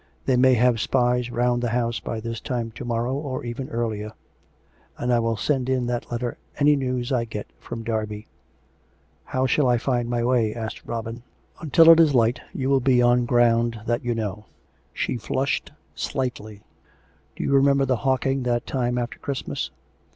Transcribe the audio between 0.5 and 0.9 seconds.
have